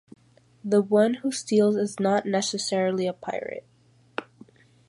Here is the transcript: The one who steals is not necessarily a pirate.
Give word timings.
The 0.65 0.81
one 0.81 1.13
who 1.21 1.31
steals 1.31 1.75
is 1.75 1.99
not 1.99 2.25
necessarily 2.25 3.05
a 3.05 3.13
pirate. 3.13 3.67